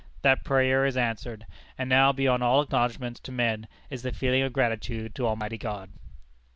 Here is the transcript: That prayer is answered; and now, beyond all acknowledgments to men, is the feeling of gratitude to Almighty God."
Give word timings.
That 0.23 0.43
prayer 0.43 0.83
is 0.87 0.97
answered; 0.97 1.45
and 1.77 1.87
now, 1.87 2.11
beyond 2.11 2.41
all 2.41 2.59
acknowledgments 2.63 3.19
to 3.19 3.31
men, 3.31 3.67
is 3.91 4.01
the 4.01 4.11
feeling 4.11 4.41
of 4.41 4.51
gratitude 4.51 5.13
to 5.13 5.27
Almighty 5.27 5.59
God." 5.59 5.91